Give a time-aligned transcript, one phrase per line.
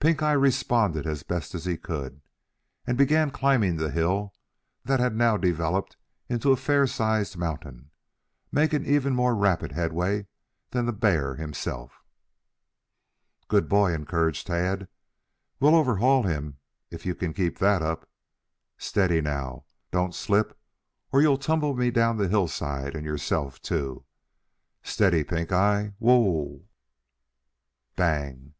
[0.00, 2.20] Pink eye responded as best he could,
[2.88, 4.34] and began climbing the hill
[4.84, 5.96] that had now developed
[6.28, 7.92] into a fair sized mountain,
[8.50, 10.26] making even more rapid headway
[10.72, 12.02] than the bear himself.
[13.46, 14.88] "Good boy," encouraged Tad.
[15.60, 16.58] "We'll overhaul him
[16.90, 18.08] if you can keep that up.
[18.76, 19.66] Steady now.
[19.92, 20.58] Don't slip
[21.12, 24.04] or you'll tumble me down the hill and yourself, too.
[24.82, 25.94] Steady, Pink eye.
[26.00, 26.62] W h o e e!"
[27.94, 28.48] "Bang!"